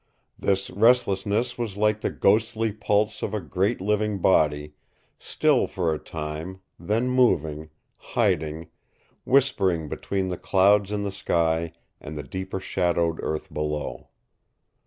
[0.39, 4.73] This restlessness was like the ghostly pulse of a great living body,
[5.19, 8.71] still for a time, then moving, hiding,
[9.25, 14.09] whispering between the clouds in the sky and the deeper shadowed earth below.